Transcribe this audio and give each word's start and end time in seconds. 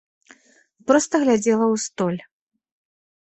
Проста 0.91 1.13
глядзела 1.25 1.65
ў 1.73 1.83
столь. 1.85 2.17